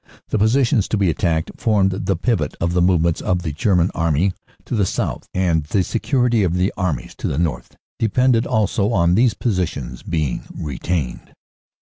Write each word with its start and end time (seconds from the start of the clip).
The 0.29 0.39
positions 0.39 0.87
to 0.87 0.97
be 0.97 1.11
attacked 1.11 1.51
formed 1.57 1.91
the 1.91 2.15
pivot 2.15 2.55
of 2.59 2.73
the 2.73 2.81
movements 2.81 3.21
of 3.21 3.43
the 3.43 3.51
German 3.53 3.91
Army 3.93 4.33
to 4.65 4.73
the 4.75 4.87
south, 4.87 5.27
and 5.31 5.65
the 5.65 5.83
security 5.83 6.41
of 6.41 6.55
the 6.55 6.73
Armies 6.75 7.13
to 7.19 7.27
the 7.27 7.37
north 7.37 7.77
depended 7.99 8.47
also 8.47 8.93
on 8.93 9.13
these 9.13 9.35
positions 9.35 10.01
being 10.01 10.45
retained. 10.55 11.35